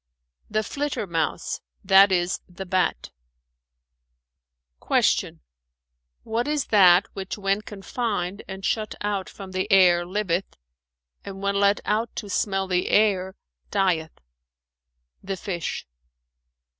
"The 0.49 0.63
flitter 0.63 1.05
mouse,[FN#412] 1.05 1.81
that 1.87 2.11
is 2.11 2.39
the 2.49 2.65
bat." 2.65 3.11
Q 4.81 5.37
"What 6.23 6.47
is 6.47 6.65
that 6.69 7.05
which, 7.13 7.37
when 7.37 7.61
confined 7.61 8.41
and 8.47 8.65
shut 8.65 8.95
out 9.01 9.29
from 9.29 9.51
the 9.51 9.71
air 9.71 10.03
liveth, 10.03 10.57
and 11.23 11.39
when 11.39 11.59
let 11.59 11.81
out 11.85 12.15
to 12.15 12.31
smell 12.31 12.65
the 12.65 12.87
air 12.89 13.35
dieth?" 13.69 14.19
"The 15.21 15.37
fish." 15.37 15.85